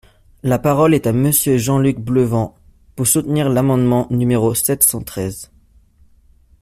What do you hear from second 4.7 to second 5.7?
cent treize.